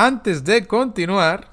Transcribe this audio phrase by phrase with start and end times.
[0.00, 1.48] Antes de continuar,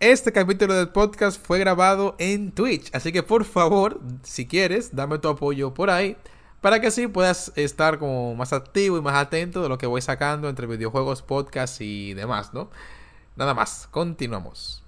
[0.00, 5.18] este capítulo del podcast fue grabado en Twitch, así que por favor, si quieres, dame
[5.18, 6.18] tu apoyo por ahí
[6.60, 10.02] para que así puedas estar como más activo y más atento de lo que voy
[10.02, 12.68] sacando entre videojuegos, podcasts y demás, ¿no?
[13.34, 14.84] Nada más, continuamos.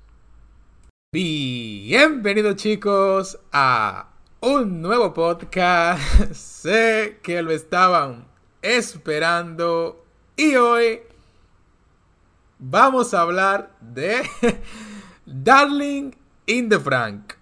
[1.11, 6.03] Bienvenidos chicos a un nuevo podcast.
[6.35, 8.27] sé que lo estaban
[8.61, 10.05] esperando
[10.37, 11.08] y hoy
[12.59, 14.23] vamos a hablar de
[15.27, 16.13] Darling
[16.47, 17.35] in the Frank.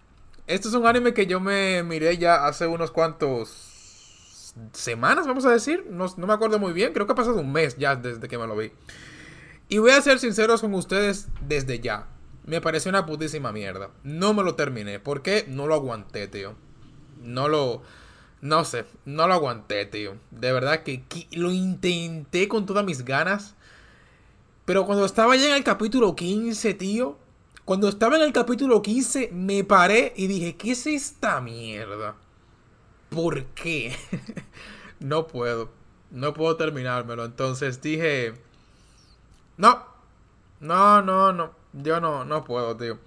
[0.46, 5.50] Esto es un anime que yo me miré ya hace unos cuantos semanas, vamos a
[5.50, 5.86] decir.
[5.90, 6.92] No, me acuerdo muy bien.
[6.92, 8.70] Creo que ha pasado un mes ya desde que me lo vi.
[9.68, 12.06] Y voy a ser sinceros con ustedes desde ya.
[12.44, 13.90] Me pareció una putísima mierda.
[14.04, 15.00] No me lo terminé.
[15.00, 15.44] ¿Por qué?
[15.48, 16.54] No lo aguanté, tío.
[17.22, 17.82] No lo...
[18.42, 20.16] No sé, no lo aguanté, tío.
[20.30, 23.56] De verdad que, lo intenté con todas mis ganas.
[24.66, 27.16] Pero cuando estaba ya en el capítulo 15, tío.
[27.64, 32.14] Cuando estaba en el capítulo 15, me paré y dije, ¿qué es esta mierda?
[33.08, 33.96] ¿Por qué?
[35.00, 35.70] no puedo.
[36.10, 37.24] No puedo terminármelo.
[37.24, 38.34] Entonces dije,
[39.56, 39.82] no.
[40.60, 41.52] No, no, no.
[41.72, 42.98] Yo no, no puedo, tío.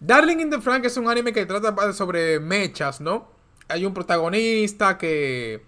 [0.00, 3.34] Darling in the Frank es un anime que trata sobre mechas, ¿no?
[3.68, 5.62] hay un protagonista que,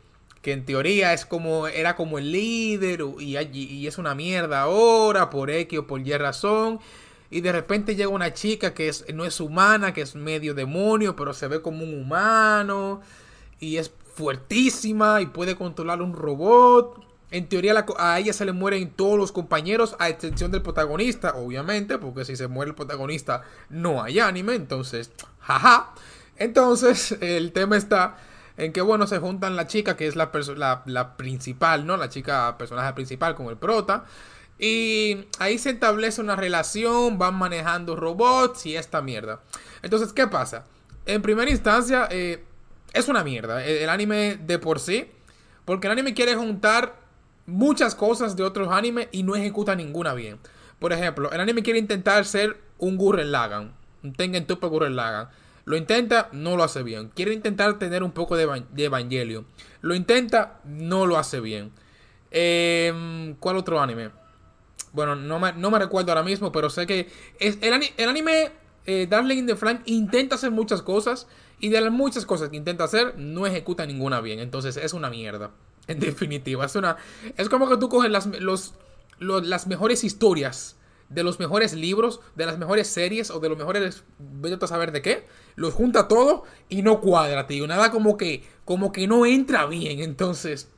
[0.46, 5.50] que en teoría es como, era como el líder y, es una mierda ahora por
[5.50, 6.78] X o por Y razón.
[7.32, 11.16] Y de repente llega una chica que es, no es humana, que es medio demonio,
[11.16, 13.00] pero se ve como un humano.
[13.58, 17.04] Y es fuertísima y puede controlar un robot.
[17.32, 21.98] En teoría a ella se le mueren todos los compañeros, a excepción del protagonista, obviamente,
[21.98, 25.10] porque si se muere el protagonista no hay anime, entonces,
[25.40, 25.92] jaja.
[26.36, 28.18] Entonces, el tema está
[28.56, 30.30] en que, bueno, se juntan la chica, que es la,
[30.86, 31.96] la, principal, ¿no?
[31.96, 34.04] La chica personaje principal con el prota.
[34.58, 39.40] Y ahí se establece una relación, van manejando robots y esta mierda.
[39.82, 40.64] Entonces, ¿qué pasa?
[41.04, 42.42] En primera instancia, eh,
[42.94, 45.10] es una mierda el, anime de por sí.
[45.64, 46.96] Porque el anime quiere juntar
[47.46, 50.38] muchas cosas de otros animes y no ejecuta ninguna bien.
[50.78, 53.72] Por ejemplo, el anime quiere intentar ser un Gurren Lagan.
[54.02, 55.28] Un Tengen Gurren Lagan.
[55.66, 57.10] Lo intenta, no lo hace bien.
[57.14, 58.44] Quiere intentar tener un poco de,
[58.76, 59.44] Evangelio.
[59.80, 61.72] Lo intenta, no lo hace bien.
[62.30, 64.10] Em, ¿Cuál otro anime?
[64.92, 67.10] Bueno, no me, recuerdo ahora mismo, pero sé que
[67.40, 67.72] es, el,
[68.08, 68.52] anime
[68.86, 71.26] eh, Darling in the Frank intenta hacer muchas cosas
[71.58, 74.38] y de las muchas cosas que intenta hacer, no ejecuta ninguna bien.
[74.38, 75.50] Entonces es una mierda.
[75.88, 76.96] En definitiva, es una.
[77.36, 78.74] Es como que tú coges las, los,
[79.18, 80.76] las mejores historias
[81.08, 84.92] de los mejores libros, de las mejores series o de los mejores, vete a saber
[84.92, 87.66] de qué, los junta todo y no cuadra, tío.
[87.66, 90.00] Nada como que, como que no entra bien.
[90.00, 90.68] Entonces,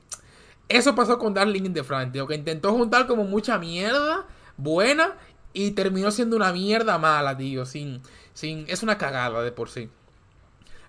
[0.69, 5.16] eso pasó con Darling in the Frank, tío, que intentó juntar como mucha mierda buena
[5.53, 7.65] y terminó siendo una mierda mala, tío.
[7.65, 8.03] Sin,
[8.34, 9.89] sin, es una cagada de por sí.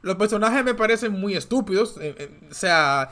[0.02, 1.98] Los personajes me parecen muy estúpidos.
[1.98, 3.12] Eh, eh, o sea,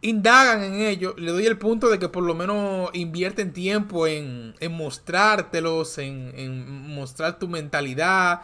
[0.00, 4.54] indagan en ello, le doy el punto de que por lo menos invierten tiempo en,
[4.70, 8.42] mostrártelos, en, mostrar tu mentalidad.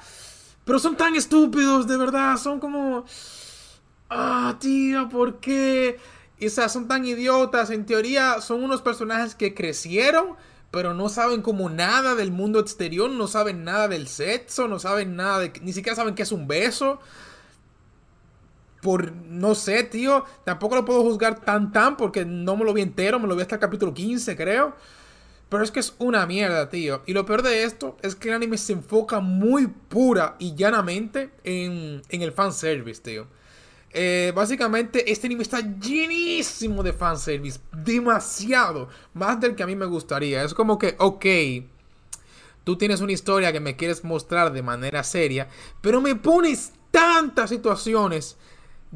[0.65, 3.05] Pero son tan estúpidos, de verdad, son como...
[4.11, 5.99] Ah, tío, ¿por qué?
[6.45, 7.71] o sea, son tan idiotas.
[7.71, 10.37] En teoría, son unos personajes que crecieron,
[10.71, 15.17] pero no saben como nada del mundo exterior, no saben nada del sexo, no saben
[15.17, 15.53] nada de...
[15.63, 17.01] Ni siquiera saben qué es un beso
[18.85, 22.83] por, no sé, tío, tampoco lo puedo juzgar tan tan porque no me lo vi
[22.83, 24.77] entero, me lo vi hasta el capítulo 15, creo.
[25.49, 27.03] Pero es que es una mierda, tío.
[27.07, 31.31] Y lo peor de esto es que el anime se enfoca muy pura y llanamente
[31.45, 33.27] en, en el fanservice, tío.
[33.95, 37.61] Eh, básicamente, este anime está llenísimo de fanservice.
[37.73, 38.91] Demasiado.
[39.15, 40.45] Más del que a mí me gustaría.
[40.45, 41.25] Es como que, ok.
[42.65, 45.49] Tú tienes una historia que me quieres mostrar de manera seria.
[45.81, 48.37] Pero me pones tantas situaciones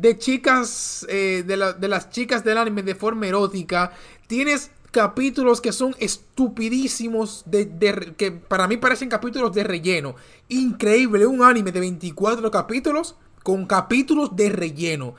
[0.01, 1.57] de chicas, eh, de,
[1.89, 3.93] las chicas del anime de forma erótica.
[4.27, 10.15] Tienes capítulos que son estupidísimos, de, que para mí parecen capítulos de relleno.
[10.49, 15.15] Increíble, un anime de 24 capítulos con capítulos de relleno.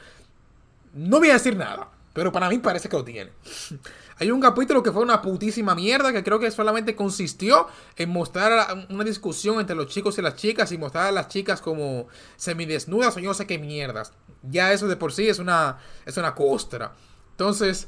[0.93, 3.31] No voy a decir nada, pero para mí parece que lo tiene.
[4.19, 8.85] Hay un capítulo que fue una putísima mierda que creo que solamente consistió en mostrar
[8.89, 13.15] una discusión entre los chicos y las chicas y mostrar a las chicas como semidesnudas
[13.15, 14.11] o yo no sé qué mierdas.
[14.43, 16.93] Ya eso de por sí es una, es una costra.
[17.31, 17.87] Entonces,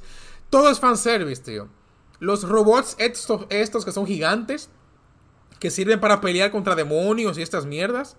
[0.50, 1.68] todo es fanservice, tío.
[2.20, 4.70] Los robots estos, estos que son gigantes,
[5.60, 8.16] que sirven para pelear contra demonios y estas mierdas.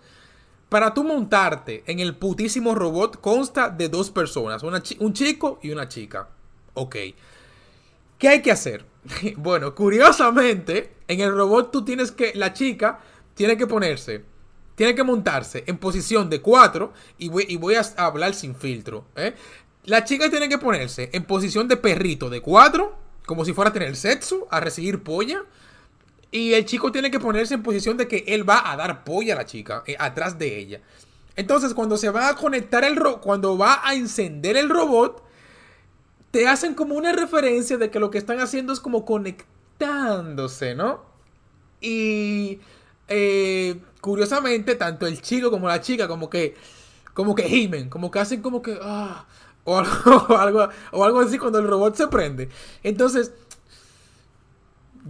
[0.68, 5.88] Para tú montarte en el putísimo robot consta de dos personas, un chico y una
[5.88, 6.28] chica.
[6.74, 6.96] Ok.
[8.22, 8.84] ¿Qué hay que hacer?
[9.36, 13.00] bueno, curiosamente, En el robot tú tienes que, la chica
[13.34, 14.24] tiene que ponerse,
[14.76, 19.06] tiene que montarse en posición de 4 y voy, a hablar sin filtro.
[19.16, 19.34] ¿eh?
[19.86, 22.96] La chica tiene que ponerse en posición de perrito de 4,
[23.26, 25.42] como si fuera a tener sexo, a recibir polla.
[26.30, 29.34] Y el chico tiene que ponerse en posición de que él va a dar polla
[29.34, 30.80] a la chica, eh, atrás de ella.
[31.34, 35.24] Entonces, cuando se va a conectar el robot, cuando va a encender el robot,
[36.32, 41.02] te hacen como una referencia de que lo que están haciendo es como conectándose, ¿no?
[41.80, 42.58] Y
[43.08, 46.56] eh, curiosamente, tanto el chico como la chica, como que,
[47.14, 49.26] como que gimen, como que hacen como que, ah,
[49.64, 52.48] o algo, o algo así cuando el robot se prende.
[52.82, 53.32] Entonces,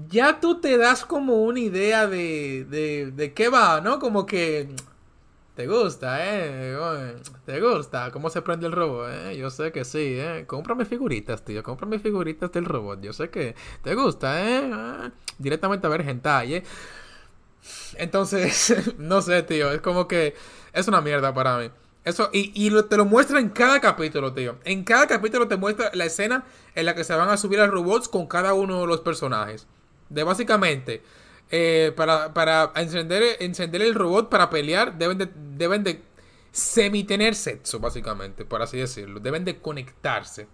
[0.08, 4.00] ya tú te das como una idea de, de, de qué va, ¿no?
[4.00, 4.74] Como que
[5.54, 7.16] te gusta, ¿eh?
[7.44, 9.36] Te gusta cómo se prende el robot, ¿eh?
[9.36, 10.44] Yo sé que sí, ¿eh?
[10.46, 11.62] Cómprame figuritas, tío.
[11.62, 13.02] Cómprame figuritas del robot.
[13.02, 14.70] Yo sé que te gusta, ¿eh?
[14.72, 16.64] Ah, directamente a ver hentai, ¿eh?
[17.96, 19.70] Entonces, no sé, tío.
[19.72, 20.34] Es como que
[20.72, 21.70] es una mierda para mí.
[22.04, 24.56] Eso, y, y te lo muestra en cada capítulo, tío.
[24.64, 26.44] En cada capítulo te muestra la escena
[26.74, 29.66] en la que se van a subir a robots con cada uno de los personajes.
[30.08, 31.02] De básicamente
[31.54, 36.02] eh, para, para encender, encender el robot para pelear, deben de, deben de
[36.52, 39.20] semi-tener sexo, básicamente, por así decirlo.
[39.20, 40.46] Deben de conectarse.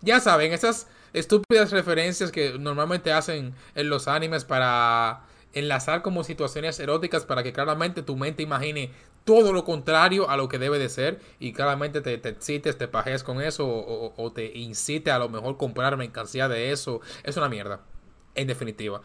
[0.00, 6.80] Ya saben, esas estúpidas referencias que normalmente hacen en los animes para enlazar como situaciones
[6.80, 8.90] eróticas para que claramente tu mente imagine
[9.24, 12.88] todo lo contrario a lo que debe de ser y claramente te, te excites, te
[12.88, 17.00] pajes con eso o, te incite a lo mejor comprar mercancía de eso.
[17.22, 17.80] Es una mierda,
[18.34, 19.02] en definitiva.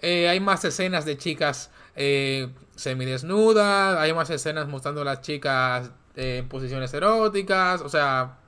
[0.00, 5.90] Eh, hay más escenas de chicas eh, semidesnudas, hay más escenas mostrando a las chicas
[6.16, 8.38] eh, en posiciones eróticas, o sea,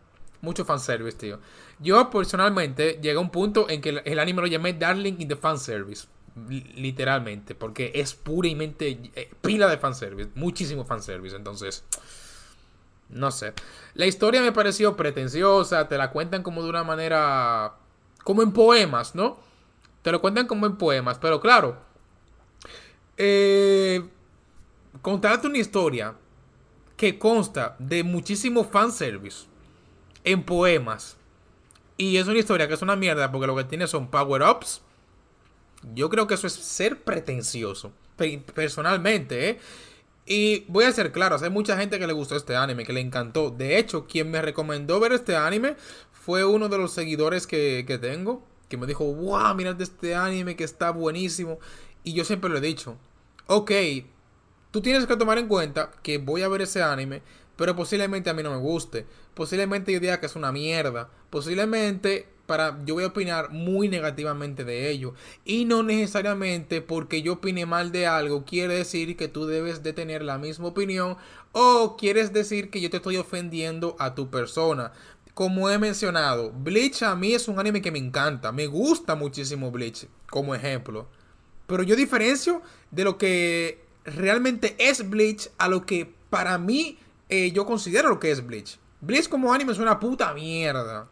[0.40, 1.38] mucho fanservice, tío.
[1.78, 5.37] Yo personalmente llegué a un punto en que el, anime lo llamé Darling in the
[5.37, 6.06] Fanservice,
[6.76, 8.99] literalmente, porque es puramente
[9.43, 11.84] pila de fanservice, muchísimo fanservice, entonces...
[13.10, 13.52] No sé.
[13.93, 17.75] La historia me pareció pretenciosa, te la cuentan como de una manera...
[18.25, 19.37] como en poemas, ¿no?
[20.02, 21.78] Te lo cuentan como en poemas, pero claro,
[23.16, 24.02] eh,
[25.00, 26.14] contarte una historia
[26.96, 29.46] que consta de muchísimo fanservice
[30.25, 31.16] en poemas
[31.96, 34.82] y es una historia que es una mierda porque lo que tiene son power-ups.
[35.94, 37.93] Yo creo que eso es ser pretencioso,
[38.54, 39.58] personalmente, ¿eh?
[40.25, 43.00] Y voy a ser claro, hay mucha gente que le gustó este anime, que le
[43.00, 43.50] encantó.
[43.50, 45.75] De hecho, quien me recomendó ver este anime
[46.12, 50.56] fue uno de los seguidores que, que tengo que me dijo, wow, mira este anime
[50.56, 51.58] que está buenísimo.
[52.04, 52.96] Y yo siempre lo he dicho,
[53.46, 53.70] ok,
[54.70, 57.20] tú tienes que tomar en cuenta que voy a ver ese anime,
[57.56, 59.04] pero posiblemente a mí no me guste.
[59.34, 61.10] Posiblemente yo diga que es una mierda.
[61.28, 65.12] Posiblemente para yo voy a opinar muy negativamente de ello.
[65.44, 69.92] Y no necesariamente porque yo opine mal de algo quiere decir que tú debes de
[69.92, 71.18] tener la misma opinión
[71.52, 74.92] o quieres decir que yo te estoy ofendiendo a tu persona
[75.34, 78.52] como he mencionado, Bleach a mí es un anime que me encanta.
[78.52, 81.08] Me gusta muchísimo Bleach como ejemplo.
[81.67, 86.99] Pero yo diferencio de lo que realmente es Bleach a lo que para mí
[87.29, 88.79] eh, yo considero lo que es Bleach.
[89.00, 91.08] Bleach como anime es una puta mierda.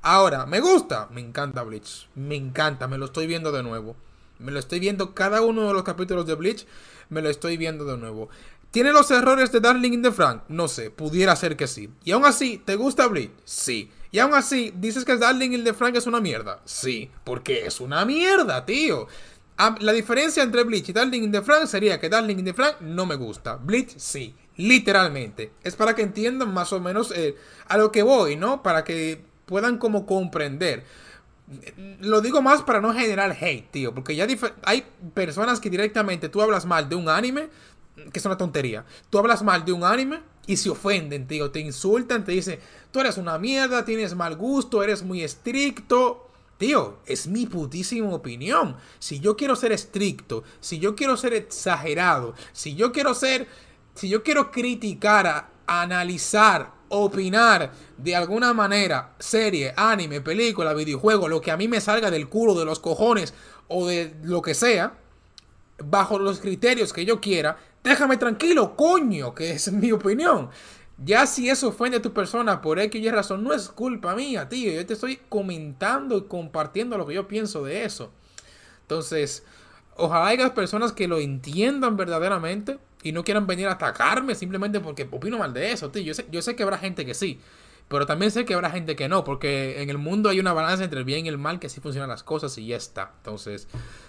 [0.00, 1.08] Ahora, ¿me gusta?
[1.12, 2.08] Me encanta Bleach.
[2.14, 3.94] Me encanta, me lo estoy viendo de nuevo.
[4.38, 6.66] Me lo estoy viendo cada uno de los capítulos de Bleach.
[7.10, 8.30] Me lo estoy viendo de nuevo.
[8.72, 10.44] ¿Tiene los errores de Darling in the Frank?
[10.48, 11.90] No sé, pudiera ser que sí.
[12.04, 13.30] Y aún así, ¿te gusta Bleach?
[13.44, 13.90] Sí.
[14.10, 16.60] Y aún así, ¿dices que Darling in the Frank es una mierda?
[16.64, 19.08] Sí, porque es una mierda, tío.
[19.80, 22.80] La diferencia entre Bleach y Darling in the Frank sería que Darling in the Frank
[22.80, 23.56] no me gusta.
[23.56, 25.52] Bleach sí, literalmente.
[25.62, 27.36] Es para que entiendan más o menos eh,
[27.68, 28.62] a lo que voy, ¿no?
[28.62, 30.84] Para que puedan como comprender.
[32.00, 33.94] Lo digo más para no generar hate, tío.
[33.94, 34.26] Porque ya
[34.64, 37.50] hay personas que directamente tú hablas mal de un anime
[37.94, 38.84] que es una tontería.
[39.10, 41.50] Tú hablas mal de un anime y se ofenden, tío.
[41.50, 42.58] Te insultan, te dicen,
[42.90, 46.28] tú eres una mierda, tienes mal gusto, eres muy estricto.
[46.58, 48.76] Tío, es mi putísima opinión.
[48.98, 53.48] Si yo quiero ser estricto, si yo quiero ser exagerado, si yo quiero ser,
[53.94, 61.50] si yo quiero criticar, analizar, opinar de alguna manera, serie, anime, película, videojuego, lo que
[61.50, 63.34] a mí me salga del culo, de los cojones
[63.66, 64.98] o de lo que sea,
[65.78, 70.50] bajo los criterios que yo quiera, Déjame tranquilo, coño, que es mi opinión.
[70.98, 74.48] Ya si eso ofende a tu persona por X y razón, no es culpa mía,
[74.48, 74.72] tío.
[74.72, 78.12] Yo te estoy comentando y compartiendo lo que yo pienso de eso.
[78.82, 79.44] Entonces,
[79.96, 85.08] ojalá haya personas que lo entiendan verdaderamente y no quieran venir a atacarme simplemente porque
[85.10, 86.02] opino mal de eso, tío.
[86.02, 87.40] Yo sé, yo sé que habrá gente que sí,
[87.88, 90.84] pero también sé que habrá gente que no, porque en el mundo hay una balanza
[90.84, 93.12] entre el bien y el mal que así funcionan las cosas y ya está.
[93.18, 93.68] Entonces,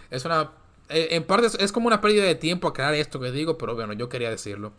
[0.10, 0.52] Es una.
[0.90, 3.94] Eh, En parte es, como una pérdida de tiempo aclarar esto que digo, pero bueno,
[3.94, 4.74] yo quería decirlo.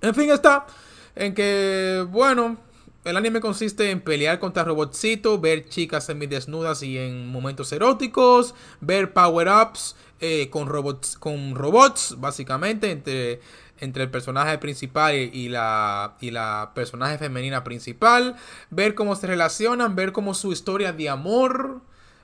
[0.00, 0.66] En fin, está
[1.14, 2.58] en que, bueno,
[3.04, 9.12] el anime consiste en pelear contra robotcitos, ver chicas semidesnudas y en momentos eróticos, ver
[9.12, 13.40] power-ups eh, con, robots, con robots, básicamente, entre,
[13.80, 18.36] entre el personaje principal y la, y la personaje femenina principal,
[18.70, 21.80] ver cómo se relacionan, ver cómo su historia de amor,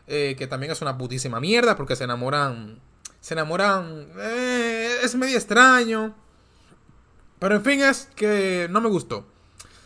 [0.06, 2.80] eh, que también es una putísima mierda porque se enamoran,
[3.22, 6.12] se enamoran, eh, es medio extraño.
[7.38, 9.24] Pero en fin, es que no me gustó.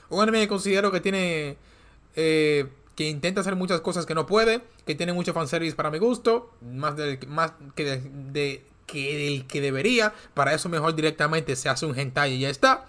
[0.08, 1.58] Un anime que considero que tiene.
[2.16, 2.66] eh,
[2.96, 4.62] que intenta hacer muchas cosas que no puede.
[4.86, 6.50] Que tiene mucho fanservice para mi gusto.
[6.62, 10.14] Más, del, más que, de, que del que debería.
[10.32, 12.86] Para eso, mejor directamente se hace un hentai y ya está.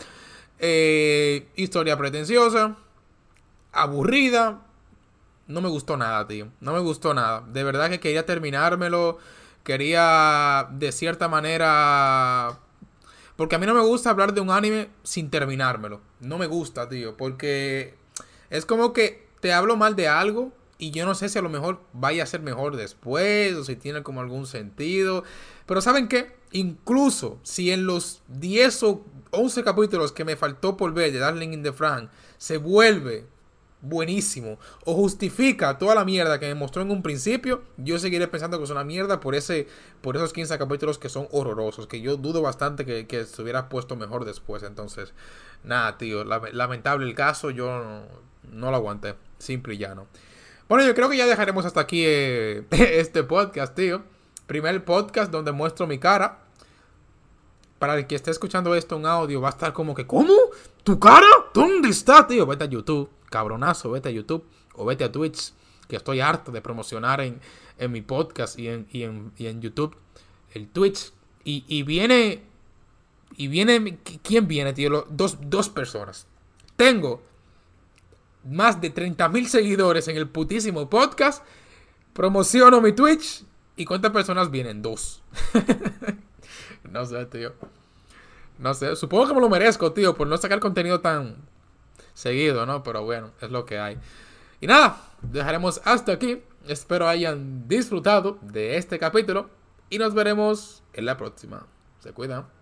[0.59, 2.77] Eh, historia pretenciosa.
[3.73, 4.61] Aburrida.
[5.47, 6.47] No me gustó nada, tío.
[6.61, 7.43] No me gustó nada.
[7.51, 9.17] De verdad que quería terminármelo.
[9.67, 12.57] Quería, de cierta manera,
[13.35, 15.99] porque a mí no me gusta hablar de un anime sin terminármelo.
[16.21, 17.17] No me gusta, tío.
[17.17, 17.93] Porque
[18.49, 21.49] es como que te hablo mal de algo y yo no sé si a lo
[21.49, 25.25] mejor vaya a ser mejor después o si tiene como algún sentido.
[25.65, 26.37] Pero ¿saben qué?
[26.53, 31.51] Incluso si en los 10 o 11 capítulos que me faltó por ver de Darling
[31.51, 33.25] in the Frank se vuelve
[33.81, 38.57] buenísimo o justifica toda la mierda que me mostró en un principio, yo seguiré pensando
[38.57, 39.67] que es una mierda por ese
[40.01, 43.95] por esos 15 capítulos que son horrorosos, que yo dudo bastante que, se hubiera puesto
[43.95, 44.63] mejor después.
[44.63, 45.13] Entonces,
[45.63, 48.01] nada, tío, lame- lamentable el caso, yo no,
[48.51, 50.07] no lo aguanté, simple y llano.
[50.67, 54.03] Bueno, yo creo que ya dejaremos hasta aquí eh, este podcast, tío.
[54.47, 56.39] Primer podcast donde muestro mi cara.
[57.79, 60.33] Para el que esté escuchando esto en audio, va a estar como que, ¿cómo?
[60.83, 61.27] ¿Tu cara?
[61.53, 62.45] ¿Dónde está, tío?
[62.47, 65.53] Vete a YouTube, cabronazo, vete a YouTube o vete a Twitch,
[65.87, 67.39] que estoy harto de promocionar en,
[67.77, 69.95] en mi podcast y en, y en, y en YouTube
[70.53, 71.13] el Twitch.
[71.43, 72.43] Y, y viene,
[73.37, 75.07] y viene, ¿quién viene, tío?
[75.09, 76.27] Dos, dos personas.
[76.75, 77.21] Tengo
[78.43, 81.43] más de 30.000 seguidores en el putísimo podcast.
[82.13, 83.43] Promociono mi Twitch.
[83.75, 84.81] ¿Y cuántas personas vienen?
[84.81, 85.21] Dos.
[86.91, 87.53] no sé, tío.
[88.57, 88.95] No sé.
[88.95, 91.37] Supongo que me lo merezco, tío, por no sacar contenido tan
[92.13, 92.83] seguido, ¿no?
[92.83, 93.97] Pero bueno, es lo que hay.
[94.59, 96.41] Y nada, dejaremos hasta aquí.
[96.67, 99.49] Espero hayan disfrutado de este capítulo.
[99.89, 101.65] Y nos veremos en la próxima.
[101.99, 102.56] Se cuidan.